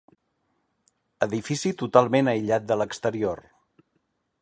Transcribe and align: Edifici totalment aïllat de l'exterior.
Edifici 1.27 1.73
totalment 1.83 2.33
aïllat 2.35 2.69
de 2.73 2.79
l'exterior. 2.83 3.49